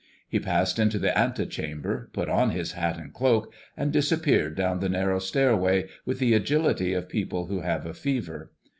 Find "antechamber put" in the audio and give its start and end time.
1.15-2.27